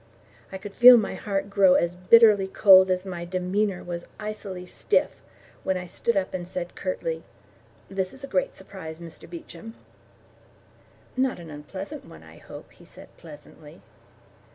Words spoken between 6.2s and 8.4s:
and said curtly: "This is a